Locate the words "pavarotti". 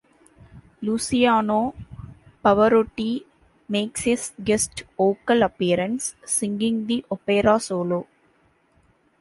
2.43-3.23